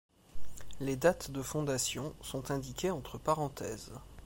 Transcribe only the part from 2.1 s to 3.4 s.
sont indiquées entre